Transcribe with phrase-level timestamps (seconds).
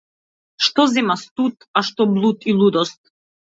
[0.67, 3.01] Што зема студ, а што блуд и лудост.